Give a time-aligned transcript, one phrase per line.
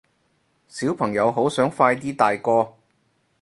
[0.67, 2.73] 小朋友好想快啲大個